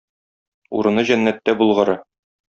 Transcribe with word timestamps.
Урыны 0.79 1.03
җәннәттә 1.09 1.55
булгыры! 1.63 1.99